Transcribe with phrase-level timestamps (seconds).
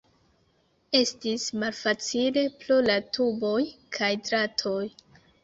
[0.99, 3.53] Estis malfacile pro la tuboj
[4.01, 4.83] kaj dratoj.